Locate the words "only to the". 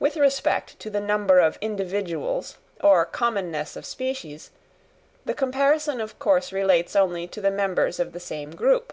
6.96-7.52